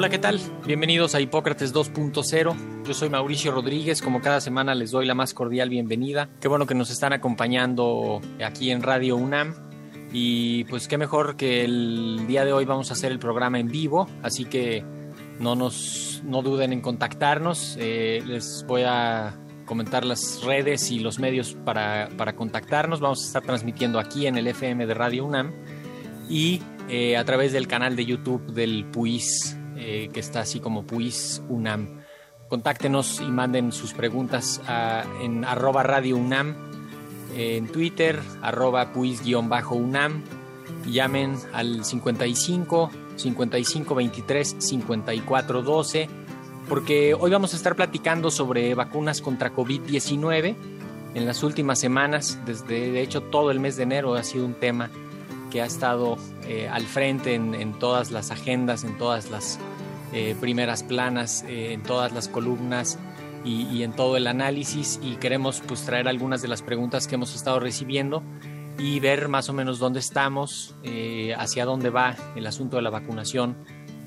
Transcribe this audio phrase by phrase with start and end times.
[0.00, 0.40] Hola, ¿qué tal?
[0.66, 2.84] Bienvenidos a Hipócrates 2.0.
[2.86, 6.30] Yo soy Mauricio Rodríguez, como cada semana les doy la más cordial bienvenida.
[6.40, 9.54] Qué bueno que nos están acompañando aquí en Radio UNAM.
[10.10, 13.68] Y pues qué mejor que el día de hoy vamos a hacer el programa en
[13.68, 14.82] vivo, así que
[15.38, 17.76] no nos no duden en contactarnos.
[17.78, 23.00] Eh, les voy a comentar las redes y los medios para, para contactarnos.
[23.00, 25.52] Vamos a estar transmitiendo aquí en el FM de Radio UNAM
[26.26, 30.86] y eh, a través del canal de YouTube del PUIS eh, que está así como
[30.86, 32.00] Puis UNAM.
[32.48, 36.56] Contáctenos y manden sus preguntas a, en arroba radio UNAM,
[37.36, 40.22] en Twitter, arroba puis-UNAM,
[40.86, 46.08] llamen al 55 55 23 54 12,
[46.68, 50.56] porque hoy vamos a estar platicando sobre vacunas contra COVID-19.
[51.14, 54.54] En las últimas semanas, desde de hecho todo el mes de enero ha sido un
[54.54, 54.90] tema
[55.50, 59.58] que ha estado eh, al frente en, en, todas las agendas, en todas las
[60.12, 62.98] eh, primeras planas, eh, en todas las columnas
[63.44, 67.34] y, en todo el análisis y queremos pues traer algunas de las preguntas que hemos
[67.34, 68.22] estado recibiendo
[68.78, 72.90] y ver más o menos dónde estamos, eh, hacia dónde va el asunto de la
[72.90, 73.56] vacunación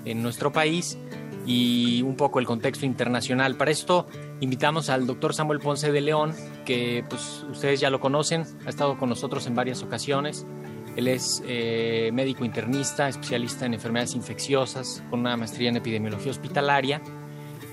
[0.05, 0.97] en nuestro país
[1.45, 3.55] y un poco el contexto internacional.
[3.55, 4.07] Para esto
[4.39, 6.33] invitamos al doctor Samuel Ponce de León,
[6.65, 10.45] que pues ustedes ya lo conocen, ha estado con nosotros en varias ocasiones.
[10.95, 17.01] Él es eh, médico internista, especialista en enfermedades infecciosas, con una maestría en epidemiología hospitalaria.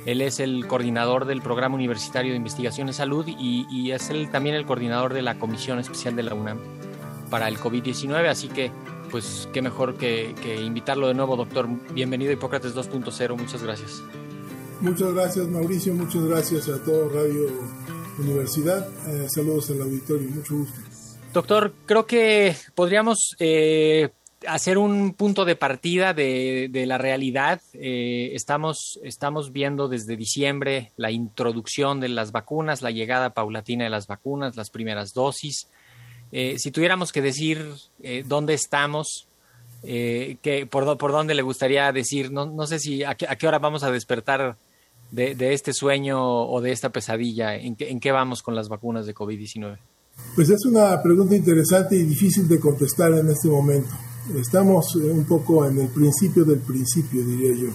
[0.06, 4.54] Él es el coordinador del Programa Universitario de Investigación en Salud y, es el, también
[4.54, 6.58] el coordinador de la Comisión Especial de la UNAM
[7.28, 8.28] para el COVID-19.
[8.28, 8.72] Así que,
[9.10, 11.68] pues, qué mejor que, que, invitarlo de nuevo, doctor.
[11.92, 13.36] Bienvenido a Hipócrates 2.0.
[13.36, 14.02] Muchas gracias.
[14.80, 15.92] Muchas gracias, Mauricio.
[15.92, 17.48] Muchas gracias a todo Radio
[18.18, 18.88] Universidad.
[19.08, 20.30] Eh, saludos al auditorio.
[20.30, 20.89] Mucho gusto.
[21.32, 24.10] Doctor, creo que podríamos eh,
[24.48, 27.60] hacer un punto de partida de, la realidad.
[27.72, 33.90] Eh, estamos, estamos viendo desde diciembre la introducción de las vacunas, la llegada paulatina de
[33.90, 35.68] las vacunas, las primeras dosis.
[36.32, 37.64] Eh, si tuviéramos que decir
[38.24, 39.28] dónde estamos,
[39.82, 43.46] que, por, por, dónde le gustaría decir, no, no sé si a qué, a qué,
[43.46, 44.56] hora vamos a despertar
[45.12, 49.06] de, de, este sueño o de esta pesadilla, en, en qué vamos con las vacunas
[49.06, 49.78] de COVID-19.
[50.34, 53.90] Pues es una pregunta interesante y difícil de contestar en este momento.
[54.36, 57.68] Estamos un poco en el principio del principio, diría yo.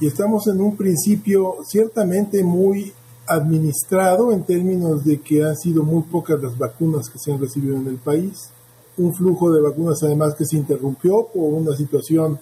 [0.00, 2.92] Y estamos en un principio ciertamente muy
[3.26, 7.76] administrado en términos de que han sido muy pocas las vacunas que se han recibido
[7.76, 8.50] en el país.
[8.96, 12.38] Un flujo de vacunas además que se interrumpió por una situación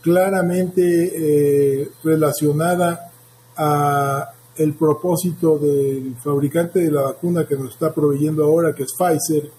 [0.00, 3.10] claramente eh, relacionada
[3.56, 8.92] a el propósito del fabricante de la vacuna que nos está proveyendo ahora, que es
[8.96, 9.50] Pfizer,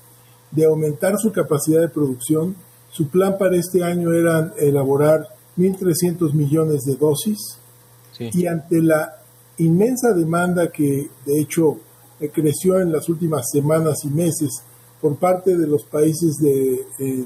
[0.51, 2.55] de aumentar su capacidad de producción.
[2.91, 5.27] Su plan para este año era elaborar
[5.57, 7.57] 1.300 millones de dosis
[8.11, 8.29] sí.
[8.33, 9.19] y ante la
[9.57, 11.79] inmensa demanda que de hecho
[12.31, 14.63] creció en las últimas semanas y meses
[15.01, 17.25] por parte de los países de eh,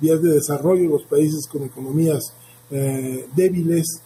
[0.00, 2.32] vías de desarrollo, los países con economías
[2.70, 4.00] eh, débiles,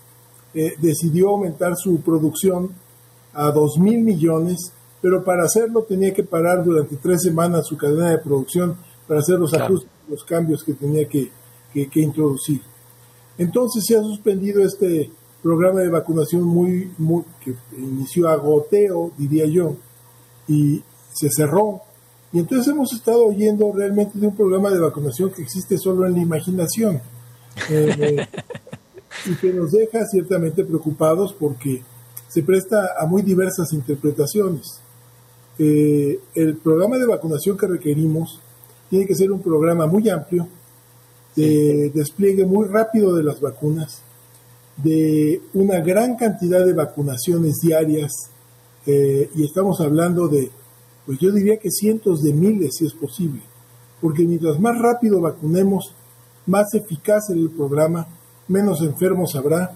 [0.55, 2.71] eh, decidió aumentar su producción
[3.33, 8.11] a 2 mil millones, pero para hacerlo tenía que parar durante tres semanas su cadena
[8.11, 9.67] de producción para hacer los claro.
[9.67, 11.31] ajustes, los cambios que tenía que,
[11.73, 12.61] que, que, introducir.
[13.39, 15.11] Entonces se ha suspendido este
[15.43, 19.77] programa de vacunación muy, muy que inició a goteo, diría yo,
[20.47, 21.81] y se cerró.
[22.33, 26.13] Y entonces hemos estado oyendo realmente de un programa de vacunación que existe solo en
[26.13, 27.01] la imaginación.
[27.71, 28.27] Eh,
[29.27, 31.83] y que nos deja ciertamente preocupados porque
[32.31, 34.79] se presta a muy diversas interpretaciones.
[35.59, 38.41] Eh, el programa de vacunación que requerimos
[38.89, 40.47] tiene que ser un programa muy amplio,
[41.35, 44.03] de despliegue muy rápido de las vacunas,
[44.77, 48.13] de una gran cantidad de vacunaciones diarias,
[48.87, 50.51] eh, y estamos hablando de,
[51.07, 53.43] pues yo diría que cientos de miles si es posible,
[54.01, 55.95] porque mientras más rápido vacunemos,
[56.47, 58.07] más eficaz será el programa,
[58.47, 59.73] menos enfermos habrá,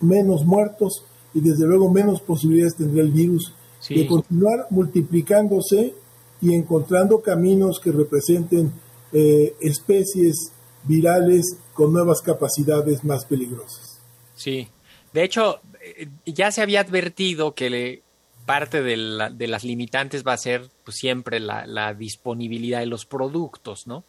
[0.00, 1.04] menos muertos
[1.34, 3.52] y desde luego menos posibilidades tendrá el virus
[3.88, 5.94] de continuar multiplicándose
[6.40, 8.72] y encontrando caminos que representen
[9.12, 10.52] eh, especies
[10.84, 13.98] virales con nuevas capacidades más peligrosas.
[14.34, 14.68] Sí,
[15.12, 18.02] de hecho, eh, ya se había advertido que le,
[18.50, 24.04] parte de, las limitantes va a ser pues, siempre la, disponibilidad de los productos, ¿no?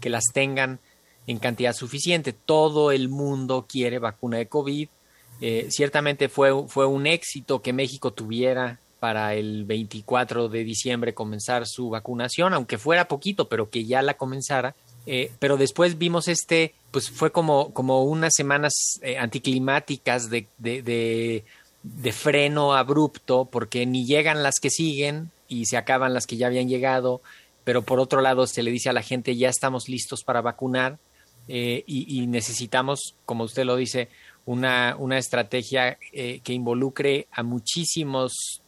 [0.00, 0.80] Que las tengan
[1.26, 2.34] en cantidad suficiente.
[2.34, 4.88] Todo el mundo quiere vacuna de COVID.
[5.40, 11.66] Eh, ciertamente fue, fue un éxito que México tuviera para el 24 de diciembre comenzar
[11.66, 14.74] su vacunación, aunque fuera poquito, pero que ya la comenzara.
[15.06, 21.44] Eh, pero después vimos este, pues fue como, como unas semanas eh, anticlimáticas de, de,
[21.82, 26.48] de, freno abrupto, porque ni llegan las que siguen y se acaban las que ya
[26.48, 27.20] habían llegado,
[27.62, 30.98] pero por otro lado se le dice a la gente ya estamos listos para vacunar
[31.46, 34.08] y, necesitamos, como usted lo dice,
[34.46, 38.62] una, una estrategia que involucre a muchísimos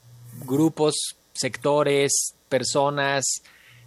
[0.44, 3.24] grupos, sectores, personas,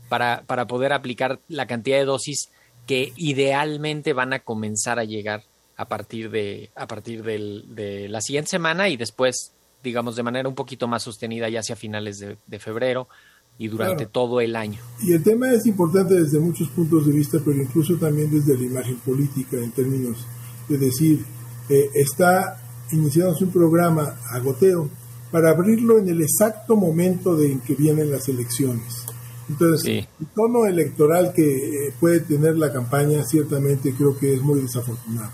[0.10, 2.50] para, para poder aplicar la cantidad de dosis
[2.86, 5.44] que idealmente van a comenzar a llegar
[5.78, 9.54] a partir de, a partir de la siguiente semana y después,
[9.84, 13.08] digamos, de manera un poquito más sostenida ya hacia finales de, febrero
[13.58, 14.80] y durante todo el año.
[15.02, 18.66] Y el tema es importante desde muchos puntos de vista, pero incluso también desde la
[18.66, 20.26] imagen política en términos
[20.68, 21.24] de decir,
[21.72, 24.90] eh, está iniciándose un programa a goteo
[25.32, 29.06] para abrirlo en el exacto momento de en que vienen las elecciones.
[29.50, 34.62] Entonces, el tono electoral que eh, puede tener la campaña ciertamente creo que es muy
[34.62, 35.32] desafortunado.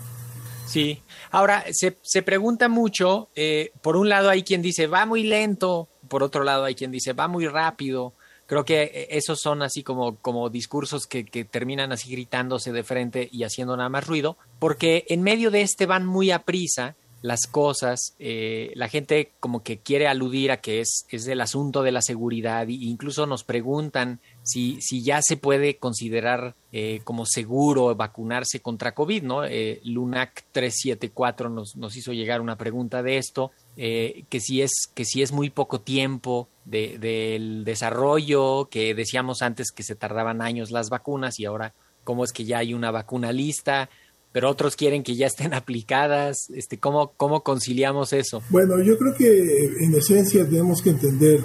[0.66, 5.22] Sí, ahora se, se pregunta mucho, eh, por un lado hay quien dice va muy
[5.22, 8.12] lento, por otro lado hay quien dice va muy rápido.
[8.46, 12.82] Creo que eh, esos son así como, como discursos que, que terminan así gritándose de
[12.82, 16.96] frente y haciendo nada más ruido, porque en medio de este van muy a prisa
[17.20, 21.82] las cosas, eh, la gente como que quiere aludir a que es, es el asunto
[21.82, 27.26] de la seguridad e incluso nos preguntan si, si ya se puede considerar eh, como
[27.26, 29.44] seguro vacunarse contra COVID, ¿no?
[29.44, 35.04] Eh, LUNAC 374 nos, nos hizo llegar una pregunta de esto, que, si es, que
[35.04, 40.72] si es muy poco tiempo de, del desarrollo, que decíamos antes que se tardaban años
[40.72, 43.90] las vacunas y ahora cómo es que ya hay una vacuna lista,
[44.32, 46.50] pero otros quieren que ya estén aplicadas.
[46.54, 48.42] Este, ¿cómo, ¿Cómo conciliamos eso?
[48.50, 51.42] Bueno, yo creo que en esencia tenemos que entender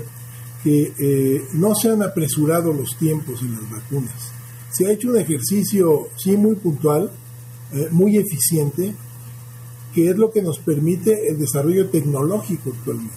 [0.63, 4.31] que eh, no se han apresurado los tiempos en las vacunas.
[4.71, 7.11] Se ha hecho un ejercicio, sí, muy puntual,
[7.73, 8.93] eh, muy eficiente,
[9.93, 13.15] que es lo que nos permite el desarrollo tecnológico actualmente.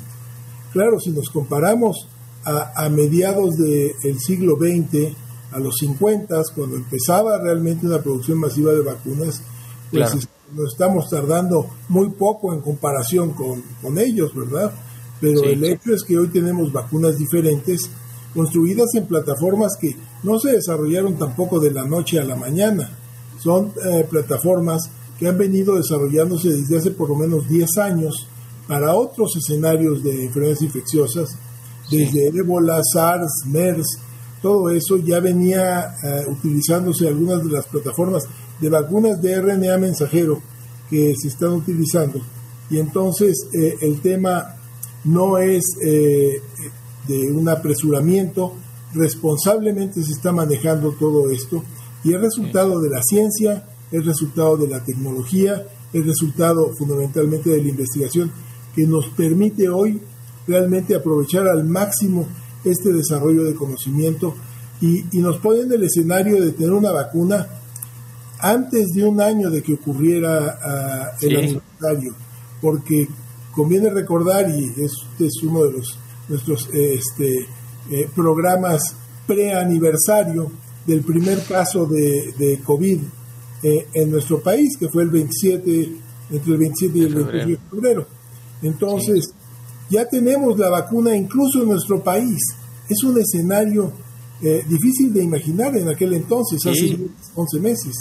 [0.72, 2.08] Claro, si nos comparamos
[2.44, 5.16] a, mediados del siglo XX,
[5.52, 9.42] a los 50, cuando empezaba realmente una producción masiva de vacunas,
[9.90, 14.72] pues nos estamos tardando muy poco en comparación con, ellos, ¿verdad?
[15.20, 17.90] Pero el hecho es que hoy tenemos vacunas diferentes,
[18.34, 22.90] construidas en plataformas que no se desarrollaron tampoco de la noche a la mañana.
[23.42, 28.28] Son eh, plataformas que han venido desarrollándose desde hace por lo menos 10 años
[28.68, 31.38] para otros escenarios de enfermedades infecciosas,
[31.90, 33.98] desde ébola, SARS, MERS,
[34.42, 38.24] todo eso ya venía eh, utilizándose algunas de las plataformas
[38.60, 40.40] de vacunas de RNA mensajero
[40.88, 42.20] que se están utilizando.
[42.70, 44.56] Y entonces eh, el tema
[45.04, 46.40] no es eh,
[47.06, 48.54] de un apresuramiento,
[48.94, 51.62] responsablemente se está manejando todo esto
[52.04, 57.62] y el resultado de la ciencia, el resultado de la tecnología, el resultado fundamentalmente de
[57.62, 58.30] la investigación
[58.74, 60.00] que nos permite hoy
[60.46, 62.26] realmente aprovechar al máximo
[62.64, 64.34] este desarrollo de conocimiento
[64.80, 67.48] y, nos pone en el escenario de tener una vacuna
[68.38, 72.14] antes de un año de que ocurriera ah, el aniversario,
[72.60, 73.08] porque
[73.52, 77.46] conviene recordar, y este es uno de los nuestros este,
[77.90, 80.50] eh, programas preaniversario
[80.86, 83.00] del primer caso de, de COVID
[83.62, 85.92] eh, en nuestro país, que fue el 27,
[86.30, 88.06] entre el 27 y el 28 de febrero.
[88.62, 89.30] Entonces,
[89.90, 92.38] ya tenemos la vacuna incluso en nuestro país.
[92.88, 93.92] Es un escenario
[94.42, 96.98] eh, difícil de imaginar en aquel entonces, hace
[97.34, 97.94] 11 meses.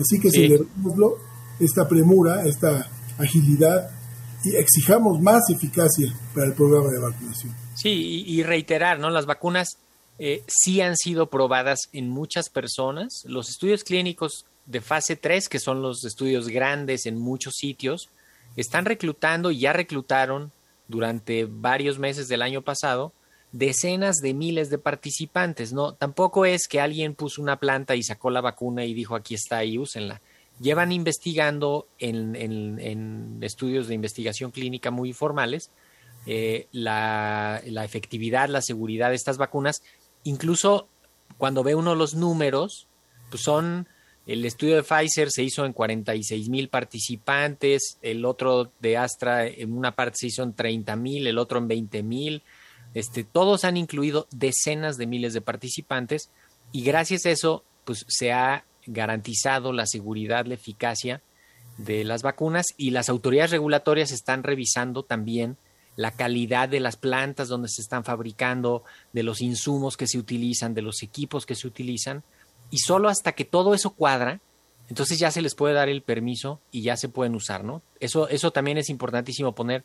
[0.00, 0.48] Así que sí.
[0.48, 1.18] celebrémoslo,
[1.58, 2.88] esta premura, esta
[3.18, 3.90] agilidad
[4.44, 7.54] y exijamos más eficacia para el programa de vacunación.
[7.74, 9.10] Sí, y, reiterar, ¿no?
[9.10, 9.78] Las vacunas
[10.18, 13.22] eh, sí han sido probadas en muchas personas.
[13.26, 18.08] Los estudios clínicos de fase 3, que son los estudios grandes en muchos sitios,
[18.56, 20.52] están reclutando y ya reclutaron
[20.88, 23.12] durante varios meses del año pasado
[23.52, 25.72] decenas de miles de participantes.
[25.72, 29.34] No, tampoco es que alguien puso una planta y sacó la vacuna y dijo aquí
[29.34, 30.20] está y úsenla.
[30.60, 35.70] Llevan investigando en, en, estudios de investigación clínica muy formales
[36.26, 39.82] eh, la, la, efectividad, la seguridad de estas vacunas.
[40.24, 40.86] Incluso
[41.38, 42.86] cuando ve uno los números,
[43.30, 43.86] pues son
[44.26, 49.72] el estudio de Pfizer se hizo en 46 mil participantes, el otro de Astra en
[49.72, 52.42] una parte se hizo en 30 mil, el otro en 20 mil.
[52.94, 56.30] Este, todos han incluido decenas de miles de participantes
[56.72, 61.22] y gracias a eso pues, se ha garantizado la seguridad, la eficacia
[61.78, 65.56] de las vacunas y las autoridades regulatorias están revisando también
[65.96, 70.74] la calidad de las plantas donde se están fabricando, de los insumos que se utilizan,
[70.74, 72.22] de los equipos que se utilizan
[72.70, 74.40] y solo hasta que todo eso cuadra,
[74.88, 77.82] entonces ya se les puede dar el permiso y ya se pueden usar, ¿no?
[78.00, 79.84] Eso, eso también es importantísimo poner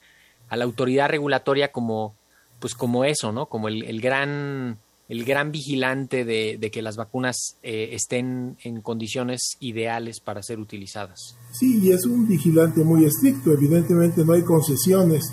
[0.50, 2.16] a la autoridad regulatoria como,
[2.60, 3.48] pues como eso, ¿no?
[3.48, 10.20] Como el, gran, el gran vigilante de, que las vacunas eh, estén en condiciones ideales
[10.20, 11.38] para ser utilizadas.
[11.52, 13.52] Sí, y es un vigilante muy estricto.
[13.52, 15.24] Evidentemente no hay concesiones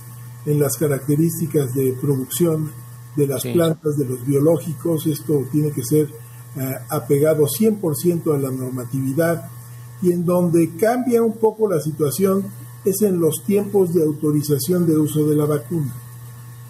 [0.46, 2.72] en las características de producción
[3.16, 5.06] de las plantas, de los biológicos.
[5.06, 6.08] Esto tiene que ser
[6.56, 9.50] eh, apegado 100% a la normatividad
[10.02, 12.44] y en donde cambia un poco la situación
[12.84, 15.94] es en los tiempos de autorización de uso de la vacuna,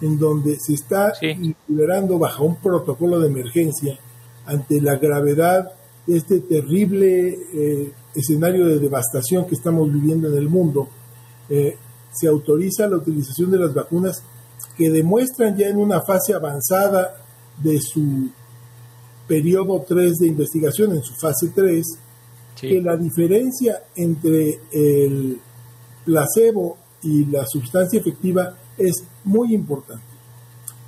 [0.03, 1.13] en donde se está
[1.69, 3.97] liberando bajo un protocolo de emergencia
[4.45, 5.71] ante la gravedad
[6.05, 10.89] de este terrible eh, escenario de devastación que estamos viviendo en el mundo,
[11.49, 11.77] eh,
[12.11, 14.21] se autoriza la utilización de las vacunas
[14.77, 17.15] que demuestran ya en una fase avanzada
[17.63, 18.29] de su
[19.25, 21.85] periodo 3 de investigación, en su fase 3,
[22.59, 25.39] que la diferencia entre el
[26.03, 30.03] placebo y la sustancia efectiva es muy importante.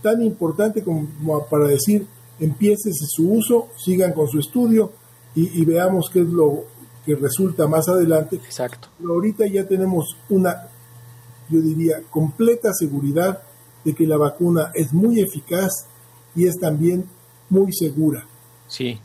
[0.02, 1.08] Tan importante como
[1.50, 2.06] para decir,
[2.40, 4.92] empiece su uso, sigan con su estudio
[5.36, 6.64] y, veamos qué es lo
[7.06, 8.38] que resulta más adelante.
[8.38, 8.88] Exacto.
[8.98, 10.70] Pero ahorita ya tenemos una,
[11.50, 13.42] yo diría, completa seguridad
[13.84, 15.88] de que la vacuna es muy eficaz
[16.36, 17.06] y es también
[17.50, 18.26] muy segura.
[18.68, 19.00] Sí.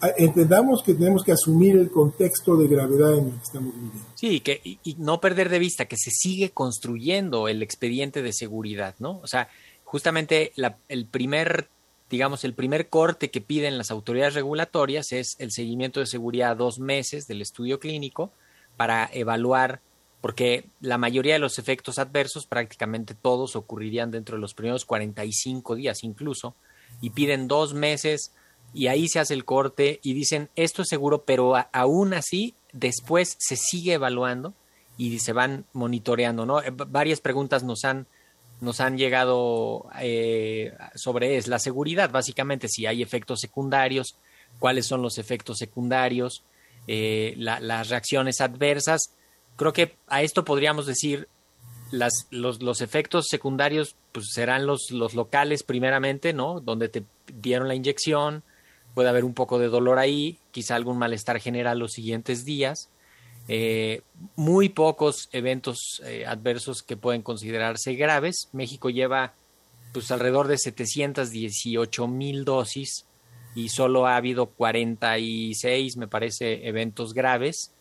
[0.00, 4.04] Ah, entendamos que tenemos que asumir el contexto de gravedad en el que estamos viviendo.
[4.14, 8.94] Sí, que, y, no perder de vista que se sigue construyendo el expediente de seguridad,
[8.98, 9.20] ¿no?
[9.22, 9.48] O sea,
[9.84, 10.52] justamente
[10.88, 11.68] el primer,
[12.10, 16.56] digamos, el primer corte que piden las autoridades regulatorias es el seguimiento de seguridad a
[16.56, 18.32] dos meses del estudio clínico
[18.76, 19.80] para evaluar,
[20.20, 25.74] porque la mayoría de los efectos adversos, prácticamente todos, ocurrirían dentro de los primeros 45
[25.74, 26.54] días incluso,
[27.00, 28.32] y piden dos meses
[28.72, 33.36] y ahí se hace el corte y dicen esto es seguro, pero aún así después
[33.38, 34.54] se sigue evaluando
[34.98, 36.62] y se van monitoreando, ¿no?
[36.62, 38.06] Eh, varias preguntas nos han
[38.60, 44.16] nos han llegado eh, sobre es la seguridad, básicamente si hay efectos secundarios,
[44.58, 46.42] cuáles son los efectos secundarios,
[46.86, 49.10] eh, las reacciones adversas.
[49.56, 51.28] Creo que a esto podríamos decir
[51.90, 56.60] las, los, los, efectos secundarios pues serán los, los locales primeramente, ¿no?
[56.60, 58.42] Donde te dieron la inyección,
[58.96, 62.88] puede haber un poco de dolor ahí, quizá algún malestar general los siguientes días.
[63.46, 64.00] Eh,
[64.36, 68.48] muy pocos eventos eh, adversos que pueden considerarse graves.
[68.54, 69.34] México lleva
[69.92, 73.04] pues alrededor de 718 mil dosis
[73.54, 77.72] y solo ha habido 46, me parece, eventos graves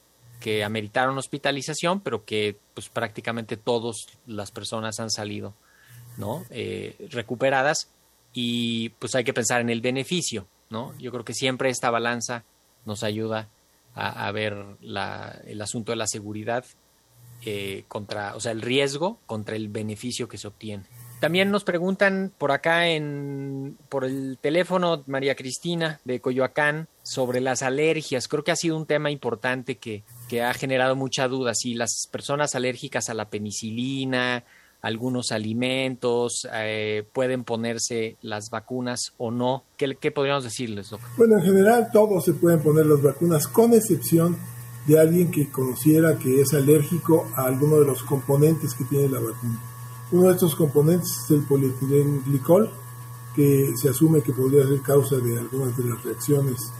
[0.41, 5.53] que ameritaron hospitalización, pero que pues prácticamente todas las personas han salido
[6.17, 6.43] ¿no?
[6.49, 7.89] Eh, recuperadas
[8.33, 10.45] y pues hay que pensar en el beneficio.
[10.97, 12.43] Yo creo que siempre esta balanza
[12.85, 13.49] nos ayuda
[13.95, 16.65] a, ver el asunto de la seguridad
[17.45, 20.83] eh, contra, o sea, el riesgo contra el beneficio que se obtiene.
[21.19, 27.61] También nos preguntan por acá en por el teléfono María Cristina de Coyoacán sobre las
[27.61, 28.27] alergias.
[28.27, 31.53] Creo que ha sido un tema importante que, que ha generado mucha duda.
[31.55, 34.43] Si las personas alérgicas a la penicilina,
[34.81, 39.63] algunos alimentos, eh, pueden ponerse las vacunas o no.
[39.77, 40.91] ¿Qué, podríamos decirles?
[41.17, 44.37] Bueno, en general todos se pueden poner las vacunas, con excepción
[44.87, 49.19] de alguien que conociera que es alérgico a alguno de los componentes que tiene la
[49.19, 49.59] vacuna.
[50.11, 52.69] Uno de estos componentes es el polietilenglicol,
[53.35, 56.71] que se asume que podría ser causa de algunas de las reacciones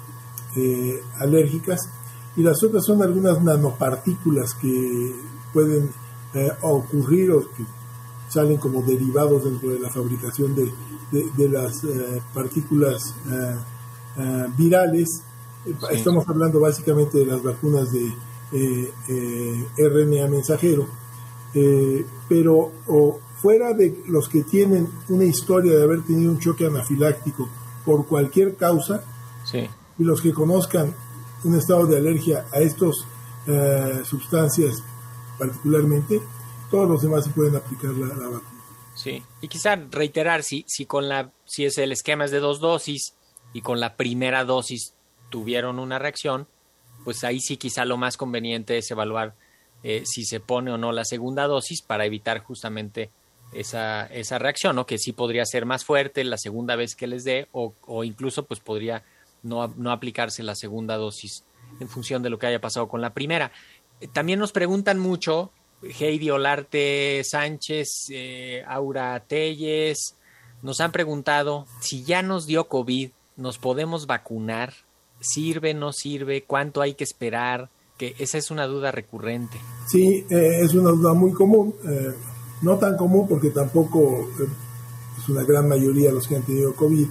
[0.56, 1.90] eh, alérgicas,
[2.38, 5.16] y las otras son algunas nanopartículas que
[5.54, 5.90] pueden
[6.34, 7.64] eh, ocurrir o que
[8.36, 10.70] salen como derivados dentro de la fabricación de,
[11.38, 13.56] de, las eh, partículas eh,
[14.18, 15.08] eh, virales.
[15.90, 18.12] Estamos hablando básicamente de las vacunas de
[19.78, 20.86] RNA mensajero,
[22.28, 27.50] pero o fuera de los que tienen una historia de haber tenido un choque anafiláctico
[27.86, 29.04] por cualquier causa,
[29.98, 30.94] y los que conozcan
[31.46, 32.96] un estado de alergia a estas
[34.04, 34.84] sustancias
[35.40, 36.22] particularmente,
[36.70, 38.42] todos los demás se pueden aplicar la, vacuna.
[38.96, 42.60] Sí, y quizá reiterar si, si con la si es el esquema es de dos
[42.60, 43.14] dosis
[43.54, 44.94] y con la primera dosis
[45.30, 46.48] tuvieron una reacción,
[47.04, 49.36] pues ahí sí quizá lo más conveniente es evaluar
[49.84, 53.12] eh, si se pone o no la segunda dosis para evitar justamente
[53.54, 54.86] esa, esa reacción, ¿no?
[54.86, 58.44] que sí podría ser más fuerte la segunda vez que les dé o, o incluso
[58.44, 59.04] pues podría
[59.44, 61.44] no, no, aplicarse la segunda dosis
[61.80, 63.52] en función de lo que haya pasado con la primera.
[64.02, 65.52] Eh, también nos preguntan mucho
[66.00, 70.16] Heidi Olarte Sánchez, eh, Aura Telles,
[70.62, 74.74] nos han preguntado si ya nos dio COVID, ¿nos podemos vacunar?
[75.20, 76.44] ¿Sirve, no sirve?
[76.44, 77.70] ¿Cuánto hay que esperar?
[77.98, 79.58] Que esa es una duda recurrente.
[79.88, 81.76] Sí, eh, es una duda muy común.
[81.88, 82.14] Eh,
[82.62, 84.30] no tan común porque tampoco
[85.18, 87.08] es una gran mayoría los que han tenido COVID,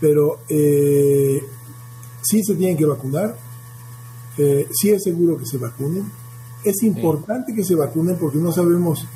[0.00, 3.36] pero sí se tienen que vacunar.
[4.36, 6.21] sí es seguro que se vacunen.
[6.64, 9.06] Es importante que se vacunen porque no sabemos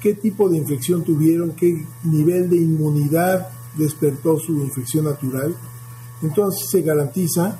[0.00, 5.54] qué tipo de infección tuvieron, qué nivel de inmunidad despertó su infección natural.
[6.22, 7.58] Entonces se garantiza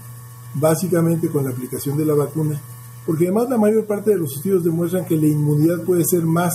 [0.55, 2.61] básicamente con la aplicación de la vacuna,
[3.07, 6.53] porque además la mayor parte de los estudios demuestran que la inmunidad puede ser más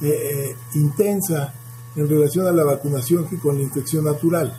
[0.00, 1.54] eh, eh, intensa
[1.96, 4.56] en relación a la vacunación que con la infección natural.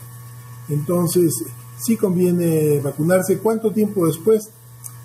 [0.69, 1.31] Entonces,
[1.77, 3.39] sí conviene vacunarse.
[3.39, 4.49] ¿Cuánto tiempo después?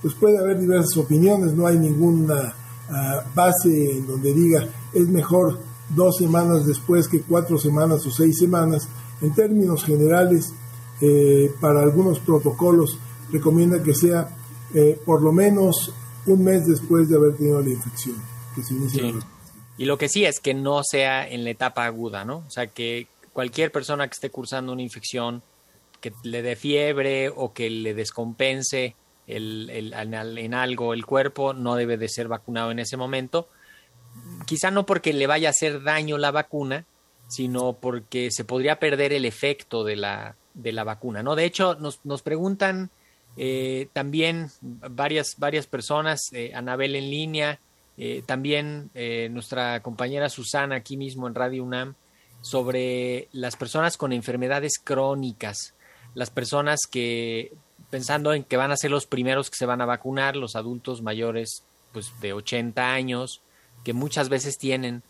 [0.03, 2.55] Pues puede haber diversas opiniones, no hay ninguna
[2.91, 5.59] ah, base en donde diga es mejor
[5.91, 8.89] dos semanas después que cuatro semanas o seis semanas.
[9.21, 10.53] En términos generales,
[11.01, 12.99] eh, para algunos protocolos
[13.31, 14.29] recomienda que sea
[14.75, 15.93] eh, por lo menos
[16.27, 18.17] un mes después de haber tenido la infección,
[18.55, 19.13] que se inicia
[19.77, 22.39] Y lo que sí es que no sea en la etapa aguda, ¿no?
[22.47, 25.43] O sea, que cualquier persona que esté cursando una infección,
[26.01, 28.95] que le dé fiebre o que le descompense
[29.29, 33.49] el, en algo el cuerpo, no debe de ser vacunado en ese momento.
[34.47, 36.85] Quizá no porque le vaya a hacer daño la vacuna,
[37.29, 41.37] sino porque se podría perder el efecto de la, de la vacuna, ¿no?
[41.37, 42.91] De hecho, nos, nos preguntan
[43.37, 47.61] eh, también varias, varias personas, eh, Anabel en línea,
[47.97, 48.91] eh, también
[49.31, 51.95] nuestra compañera Susana aquí mismo en Radio UNAM,
[52.41, 55.75] sobre las personas con enfermedades crónicas,
[56.15, 57.53] las personas que,
[57.91, 61.03] pensando en que van a ser los primeros que se van a vacunar, los adultos
[61.03, 63.41] mayores pues, de 80 años,
[63.85, 65.03] que muchas veces tienen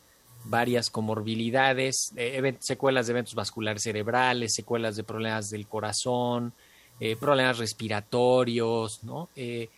[0.44, 2.12] varias comorbilidades,
[2.60, 6.52] secuelas de eventos vasculares cerebrales, secuelas de problemas del corazón,
[7.00, 9.28] eh, problemas respiratorios, ¿no?
[9.36, 9.68] Eh,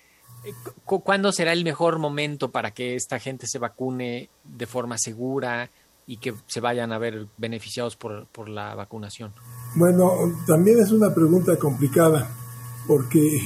[0.44, 0.52] eh,
[0.84, 5.70] ¿Cuándo será el mejor momento para que esta gente se vacune de forma segura
[6.06, 9.32] y que se vayan a ver beneficiados por, por la vacunación?
[9.74, 10.12] Bueno,
[10.46, 12.30] también es una pregunta complicada,
[12.86, 13.42] porque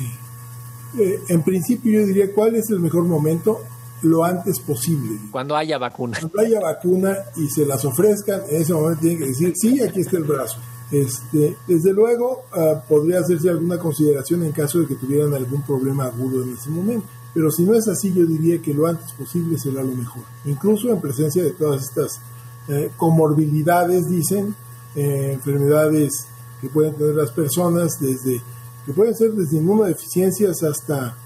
[1.29, 3.61] en principio yo diría cuál es el mejor momento
[4.05, 5.19] lo antes posible.
[5.31, 6.19] Cuando haya vacuna.
[6.21, 10.01] Cuando haya vacuna y se las ofrezcan, en ese momento tienen que decir, sí, aquí
[10.01, 10.59] está el brazo.
[10.91, 16.05] Este, desde luego, ah, podría hacerse alguna consideración en caso de que tuvieran algún problema
[16.05, 17.07] agudo en ese momento.
[17.33, 20.23] Pero si no es así, yo diría que lo antes posible será lo mejor.
[20.45, 22.21] Incluso en presencia de todas estas
[22.69, 24.55] eh, comorbilidades, dicen,
[24.95, 26.27] eh, enfermedades
[26.61, 28.41] que pueden tener las personas, desde
[28.85, 31.17] que pueden ser desde inmunodeficiencias hasta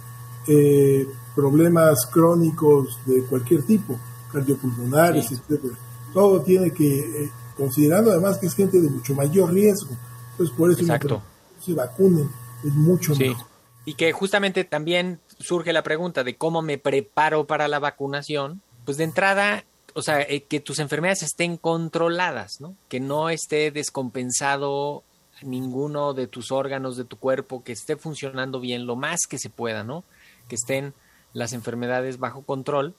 [0.46, 3.98] eh, problemas crónicos de cualquier tipo,
[4.32, 5.64] cardiopulmonares, etc.
[6.12, 9.94] Todo tiene que considerando además que es gente de mucho mayor riesgo.
[10.30, 11.20] Entonces, por eso Exacto.
[11.60, 12.30] se vacunen,
[12.64, 13.44] es mucho mejor.
[13.84, 18.62] Y que justamente también surge la pregunta de cómo me preparo para la vacunación.
[18.84, 22.76] Pues de entrada, o sea, eh, que tus enfermedades estén controladas, ¿no?
[22.88, 25.02] Que no esté descompensado
[25.42, 29.51] ninguno de tus órganos de tu cuerpo, que esté funcionando bien lo más que se
[29.51, 30.05] pueda, ¿no?
[30.48, 30.94] Que estén
[31.33, 32.94] las enfermedades bajo control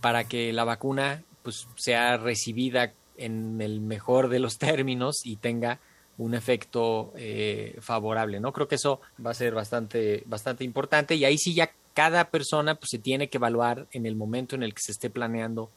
[0.00, 5.78] para que la vacuna pues sea recibida en el mejor de los términos y tenga
[6.16, 8.52] un efecto eh, favorable, ¿no?
[8.52, 12.74] Creo que eso va a ser bastante, bastante importante y ahí sí ya cada persona
[12.76, 15.70] pues, se tiene que evaluar en el momento en el que se esté planeando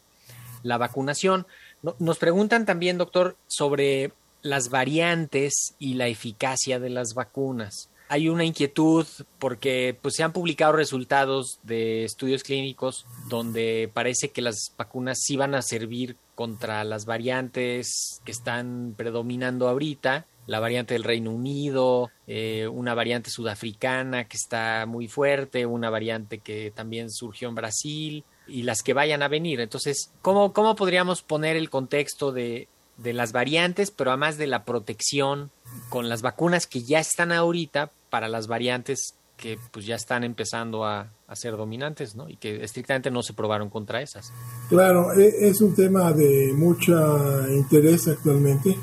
[0.64, 1.48] la vacunación.
[2.00, 7.90] nos preguntan también, doctor, sobre las variantes y la eficacia de las vacunas.
[8.10, 9.06] Hay una inquietud
[9.38, 15.36] porque pues, se han publicado resultados de estudios clínicos donde parece que las vacunas sí
[15.36, 22.10] van a servir contra las variantes que están predominando ahorita la variante del Reino Unido,
[22.26, 28.24] eh, una variante sudafricana que está muy fuerte, una variante que también surgió en Brasil
[28.48, 29.60] y las que vayan a venir.
[29.60, 34.64] Entonces, ¿cómo, cómo podríamos poner el contexto de, de las variantes, pero además de la
[34.66, 35.52] protección
[35.90, 40.84] con las vacunas que ya están ahorita para las variantes que pues ya están empezando
[40.84, 42.28] a, a, ser dominantes, ¿no?
[42.28, 44.34] Y que estrictamente no se probaron contra esas.
[44.68, 48.76] Claro, e, es un tema de mucho interés actualmente.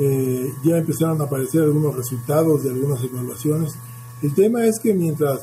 [0.00, 3.72] Eh, ya empezaron a aparecer algunos resultados de algunas evaluaciones.
[4.20, 5.42] El tema es que mientras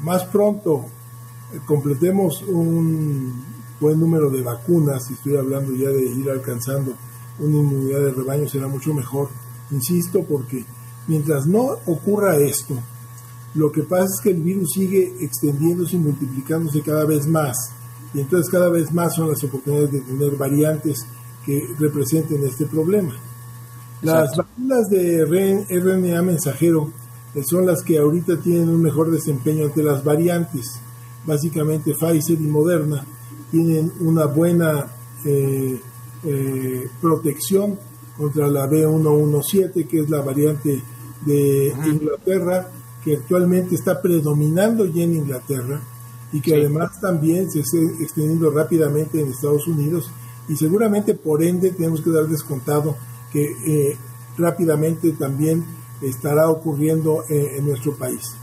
[0.00, 0.86] más pronto
[1.52, 3.44] eh, completemos un
[3.78, 6.94] buen número de vacunas, y estoy hablando ya de ir alcanzando
[7.38, 9.28] una inmunidad de rebaño, será mucho mejor.
[9.70, 10.64] Insisto, porque
[11.06, 12.74] mientras no ocurra esto,
[13.54, 17.56] lo que pasa es que el virus sigue extendiéndose y multiplicándose cada vez más.
[18.14, 21.06] Y entonces cada vez más son las oportunidades de tener variantes
[21.44, 23.14] que representen este problema.
[24.02, 26.92] Las vacunas de RNA mensajero
[27.34, 30.80] eh, son las que ahorita tienen un mejor desempeño ante las variantes.
[31.24, 33.04] Básicamente Pfizer y Moderna
[33.50, 34.86] tienen una buena
[35.24, 35.80] eh,
[36.24, 37.78] eh, protección
[38.16, 40.80] contra la B117, que es la variante
[41.24, 42.68] de Inglaterra,
[43.02, 45.80] que actualmente está predominando ya en Inglaterra
[46.32, 50.10] y que además también se está extendiendo rápidamente en Estados Unidos.
[50.48, 52.96] Y seguramente por ende tenemos que dar descontado
[53.32, 53.96] que eh,
[54.38, 55.64] rápidamente también
[56.00, 58.34] estará ocurriendo eh, en nuestro país.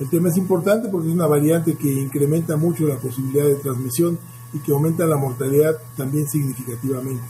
[0.00, 4.18] El tema es importante porque es una variante que incrementa mucho la posibilidad de transmisión
[4.52, 7.24] y que aumenta la mortalidad también significativamente.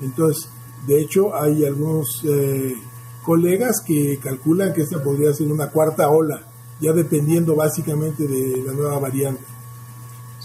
[0.00, 0.48] Entonces,
[0.86, 2.74] de hecho, hay algunos eh,
[3.22, 6.42] colegas que calculan que esta podría ser una cuarta ola,
[6.80, 9.42] ya dependiendo básicamente de la nueva variante.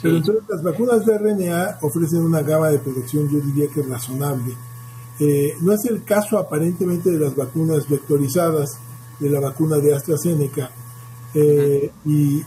[0.02, 4.56] Pero entonces las vacunas de RNA ofrecen una gama de protección, yo diría que razonable,
[5.20, 8.80] eh, no es el caso aparentemente de las vacunas vectorizadas,
[9.20, 10.72] de la vacuna de AstraZeneca,
[11.36, 12.44] eh, y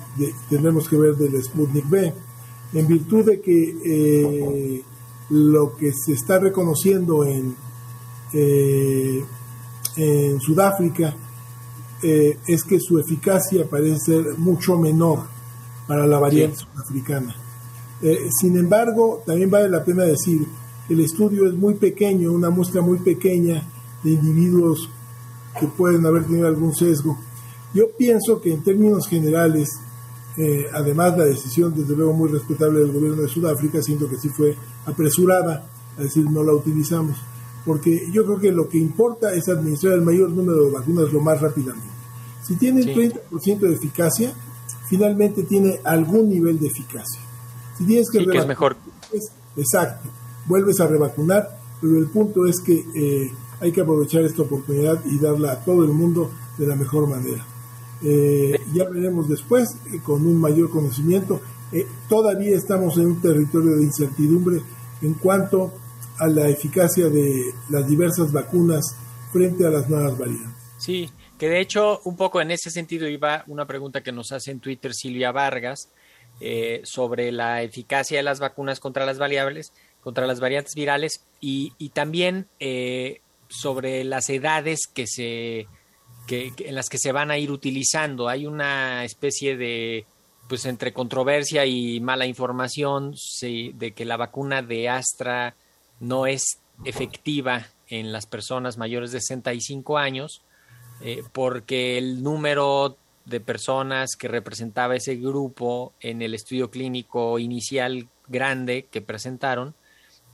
[0.51, 2.13] tendremos que ver del Sputnik B,
[2.75, 4.83] en virtud de que eh,
[5.31, 7.55] lo que se está reconociendo en,
[9.97, 11.15] en Sudáfrica
[12.03, 15.21] es que su eficacia parece ser mucho menor
[15.87, 17.35] para la variante sudafricana.
[18.39, 20.47] sin embargo, también vale la pena decir
[20.89, 23.63] el estudio es muy pequeño, una muestra muy pequeña
[24.03, 24.91] de individuos
[25.59, 27.17] que pueden haber tenido algún sesgo.
[27.73, 29.71] Yo pienso que en términos generales,
[30.37, 34.29] eh, además la decisión desde luego muy respetable del gobierno de Sudáfrica, siento que sí
[34.29, 35.67] fue apresurada,
[35.97, 37.17] a decir no la utilizamos,
[37.65, 41.21] porque yo creo que lo que importa es administrar el mayor número de vacunas lo
[41.21, 41.95] más rápidamente.
[42.43, 44.33] Si tiene el 30% de eficacia,
[44.89, 47.21] finalmente tiene algún nivel de eficacia.
[47.79, 48.77] Si tienes que, que es mejor.
[49.13, 50.09] Es, exacto
[50.47, 55.19] vuelves a revacunar, pero el punto es que eh, hay que aprovechar esta oportunidad y
[55.19, 57.45] darla a todo el mundo de la mejor manera.
[58.03, 61.41] Eh, ya veremos después, eh, con un mayor conocimiento,
[62.09, 64.61] todavía estamos en un territorio de incertidumbre
[65.03, 65.73] en cuanto
[66.19, 68.97] a la eficacia de las diversas vacunas
[69.33, 70.53] frente a las nuevas variantes.
[70.79, 74.53] Sí, que de hecho un poco en ese sentido iba una pregunta que nos hace
[74.53, 75.89] en Twitter Silvia Vargas
[76.85, 79.73] sobre la eficacia de las vacunas contra las variables
[80.05, 85.67] contra las variantes virales y, también eh, sobre las edades que se
[86.27, 88.29] que, en las que se van a ir utilizando.
[88.29, 90.07] Hay una especie de
[90.49, 95.55] pues entre controversia y mala información de que la vacuna de Astra
[96.01, 100.43] no es efectiva en las personas mayores de 65 años
[101.01, 108.09] eh, porque el número de personas que representaba ese grupo en el estudio clínico inicial
[108.29, 109.75] grande que presentaron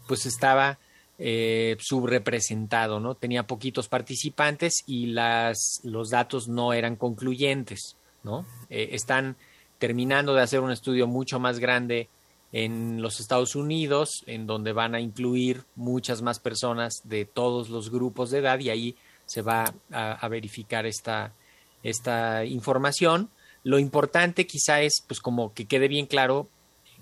[0.08, 0.78] pues estaba
[1.22, 3.14] eh, subrepresentado, ¿no?
[3.14, 8.46] Tenía poquitos participantes y las, los datos no eran concluyentes, ¿no?
[8.70, 9.36] Eh, están
[9.78, 12.08] terminando de hacer un estudio mucho más grande
[12.52, 17.90] en los Estados Unidos, en donde van a incluir muchas más personas de todos los
[17.90, 21.34] grupos de edad y ahí se va a, a verificar esta,
[21.82, 23.28] esta información.
[23.62, 26.48] Lo importante quizá es, pues como que quede bien claro,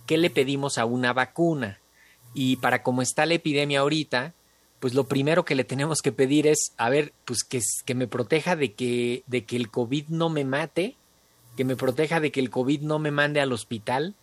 [0.07, 1.79] qué le pedimos a una vacuna,
[2.35, 4.35] y para cómo está la epidemia ahorita,
[4.81, 8.07] pues lo primero que le tenemos que pedir es, a ver, pues que, que me
[8.07, 10.97] proteja de que, de que el COVID no me mate,
[11.57, 14.15] que me proteja de que el COVID no me mande al hospital,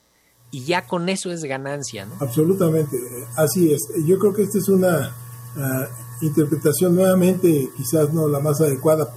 [0.52, 2.16] y ya con eso es ganancia, ¿no?
[2.20, 2.98] Absolutamente,
[3.36, 3.82] así es.
[4.06, 5.14] Yo creo que esta es una
[5.58, 5.88] ah,
[6.22, 9.14] interpretación nuevamente, quizás no la más adecuada,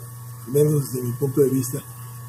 [0.49, 1.85] menos desde mi punto de vista,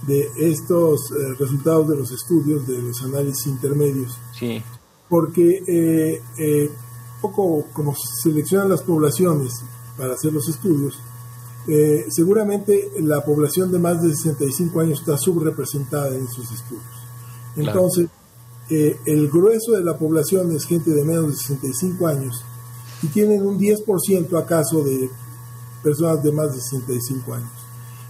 [0.06, 4.16] de estos eh, resultados de los estudios, de los análisis intermedios.
[4.38, 4.62] Sí
[5.10, 6.70] porque eh, eh,
[7.22, 9.54] poco como se seleccionan las poblaciones
[9.98, 11.00] para hacer los estudios,
[11.68, 16.86] eh, seguramente la población de más de 65 años está subrepresentada en esos estudios.
[17.56, 18.08] Entonces,
[18.70, 22.44] eh, el grueso de la población es gente de menos de 65 años
[23.02, 25.10] y tienen un 10% acaso de
[25.84, 27.50] personas de más de 65 años.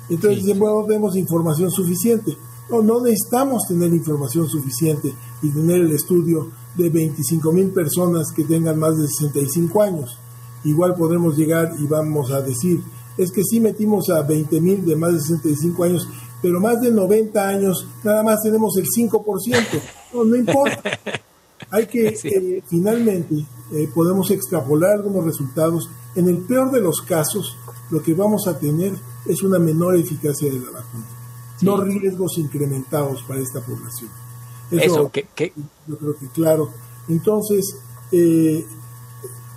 [0.10, 2.38] Entonces dicen, bueno, no tenemos información suficiente.
[2.70, 8.44] No, no necesitamos tener información suficiente y tener el estudio de 25 mil personas que
[8.44, 10.18] tengan más de 65 años.
[10.64, 12.82] Igual podremos llegar y vamos a decir,
[13.18, 16.08] es que sí metimos a 20 mil de más de 65 años,
[16.42, 19.82] pero más de 90 años nada más tenemos el 5%.
[20.14, 20.82] No, no importa.
[21.72, 25.90] Hay que, eh, finalmente, eh, podemos extrapolar algunos resultados.
[26.16, 27.56] En el peor de los casos,
[27.92, 28.94] lo que vamos a tener
[29.28, 31.06] es una menor eficacia de la vacuna,
[31.62, 34.10] no riesgos incrementados para esta población.
[34.72, 35.54] Eso, que,
[35.88, 36.72] yo creo que claro.
[37.08, 37.76] Entonces,
[38.12, 38.66] eh,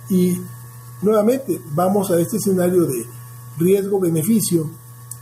[0.09, 0.37] y
[1.01, 3.05] nuevamente vamos a este escenario de
[3.57, 4.69] riesgo-beneficio.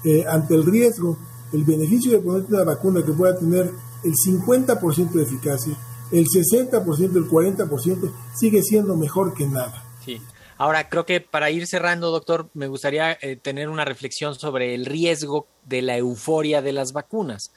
[0.04, 1.18] Eh, ante el riesgo,
[1.54, 3.72] el beneficio de ponerte una vacuna que pueda tener
[4.04, 5.78] el 50% de eficacia,
[6.12, 9.84] el 60%, el 40% sigue siendo mejor que nada.
[10.04, 10.22] Sí.
[10.58, 14.86] Ahora, creo que para ir cerrando, doctor, me gustaría eh, tener una reflexión sobre el
[14.86, 17.52] riesgo de la euforia de las vacunas.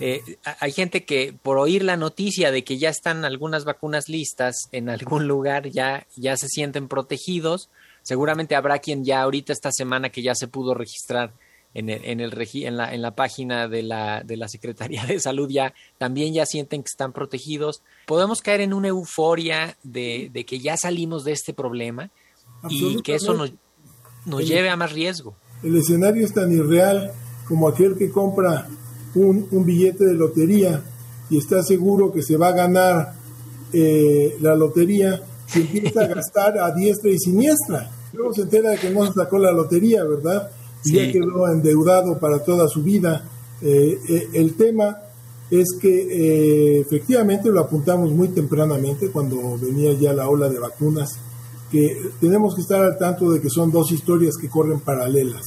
[0.00, 0.22] Eh,
[0.60, 4.88] hay gente que por oír la noticia de que ya están algunas vacunas listas en
[4.88, 7.68] algún lugar, ya, ya se sienten protegidos.
[8.02, 11.34] Seguramente habrá quien ya ahorita esta semana que ya se pudo registrar
[11.74, 15.20] en, el, en, el, en, la, en la página de la, de la Secretaría de
[15.20, 17.82] Salud ya también ya sienten que están protegidos.
[18.06, 22.10] Podemos caer en una euforia de, de que ya salimos de este problema
[22.68, 23.52] y que eso nos,
[24.24, 25.36] nos lleve a más riesgo.
[25.62, 27.12] El escenario es tan irreal
[27.46, 28.66] como aquel que compra
[29.14, 30.82] un, un billete de lotería
[31.30, 33.14] y está seguro que se va a ganar
[33.72, 35.22] eh, la lotería
[35.54, 37.90] y empieza a gastar a diestra y siniestra.
[38.12, 40.50] Luego se entera de que no se sacó la lotería, ¿verdad?
[40.84, 43.24] Y ya quedó endeudado para toda su vida.
[43.62, 44.98] Eh, eh, el tema
[45.50, 51.18] es que efectivamente lo apuntamos muy tempranamente cuando venía ya la ola de vacunas
[51.70, 55.44] que tenemos que estar al tanto de que son dos historias que corren paralelas.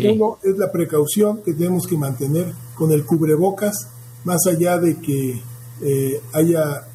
[0.00, 3.88] Uno es la precaución que tenemos que mantener con el cubrebocas,
[4.24, 5.40] más allá de que
[5.82, 6.86] eh, haya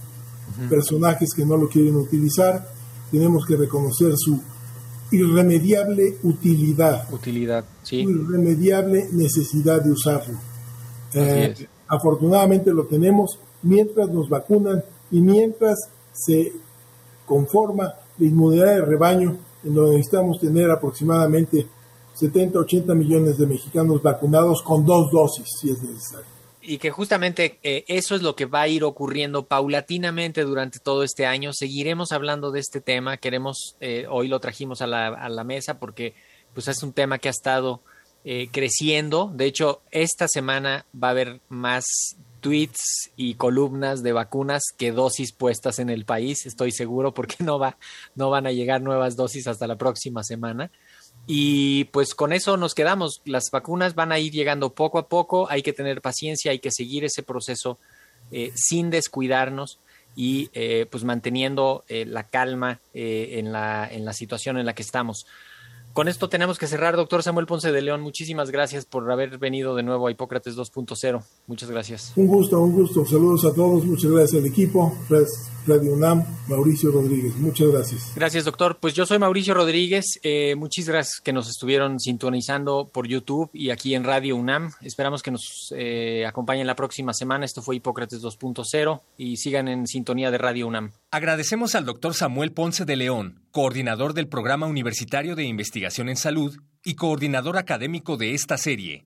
[0.69, 2.67] personajes que no lo quieren utilizar,
[3.11, 4.39] tenemos que reconocer su
[5.11, 7.11] irremediable utilidad.
[7.11, 8.03] Utilidad, sí.
[8.03, 10.37] Su irremediable necesidad de usarlo.
[11.13, 15.77] Eh, afortunadamente lo tenemos mientras nos vacunan y mientras
[16.11, 16.53] se
[17.25, 21.67] conforma de inmunidad de rebaño, en donde necesitamos tener aproximadamente
[22.13, 26.27] 70, 80 millones de mexicanos vacunados con dos dosis, si es necesario.
[26.61, 31.03] Y que justamente eh, eso es lo que va a ir ocurriendo paulatinamente durante todo
[31.03, 31.51] este año.
[31.51, 33.17] Seguiremos hablando de este tema.
[33.17, 36.13] Queremos, eh, hoy lo trajimos a la, a la, mesa porque
[36.53, 37.81] pues es un tema que ha estado
[38.23, 39.29] eh, creciendo.
[39.35, 41.83] De hecho, esta semana va a haber más
[42.39, 47.59] tweets y columnas de vacunas que dosis puestas en el país, estoy seguro, porque no,
[47.59, 47.77] va,
[48.15, 50.71] no van a llegar nuevas dosis hasta la próxima semana.
[51.25, 53.21] Y pues con eso nos quedamos.
[53.25, 56.71] Las vacunas van a ir llegando poco a poco, hay que tener paciencia, hay que
[56.71, 57.79] seguir ese proceso
[58.31, 59.79] eh, sin descuidarnos
[60.15, 64.83] y eh, pues manteniendo eh, la calma en, la, en la situación en la que
[64.83, 65.25] estamos.
[65.93, 68.01] Con esto tenemos que cerrar, doctor Samuel Ponce de León.
[68.01, 71.23] Muchísimas gracias por haber venido de nuevo a Hipócrates 2.0.
[71.45, 72.13] Muchas gracias.
[72.15, 73.05] Un gusto, un gusto.
[73.05, 73.85] Saludos a todos.
[73.85, 74.97] Muchas gracias al equipo.
[75.67, 77.35] Radio UNAM, Mauricio Rodríguez.
[77.37, 78.11] Muchas gracias.
[78.15, 78.77] Gracias, doctor.
[78.79, 80.19] Pues yo soy Mauricio Rodríguez.
[80.23, 84.71] Eh, muchas gracias que nos estuvieron sintonizando por YouTube y aquí en Radio UNAM.
[84.81, 87.45] Esperamos que nos eh, acompañen la próxima semana.
[87.45, 90.91] Esto fue Hipócrates 2.0 y sigan en sintonía de Radio UNAM.
[91.11, 96.57] Agradecemos al doctor Samuel Ponce de León, coordinador del Programa Universitario de Investigación en Salud
[96.83, 99.05] y coordinador académico de esta serie.